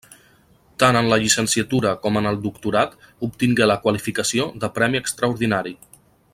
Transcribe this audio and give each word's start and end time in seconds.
Tant 0.83 0.97
en 1.01 1.09
la 1.11 1.19
llicenciatura 1.23 1.91
com 2.05 2.17
en 2.21 2.29
el 2.31 2.39
doctorat 2.47 2.97
obtingué 3.29 3.69
la 3.73 3.79
qualificació 3.85 4.51
de 4.65 4.71
premi 4.79 5.03
extraordinari. 5.05 5.77